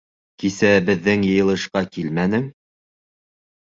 Кисә 0.43 0.71
беҙҙең 0.87 1.27
йыйылышҡа 1.29 1.87
килмәнең. 1.93 2.53